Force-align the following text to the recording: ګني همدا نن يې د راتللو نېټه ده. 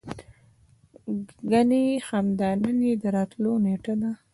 ګني 1.51 1.85
همدا 2.07 2.49
نن 2.63 2.77
يې 2.87 2.93
د 3.01 3.03
راتللو 3.15 3.51
نېټه 3.65 3.93
ده. 4.01 4.11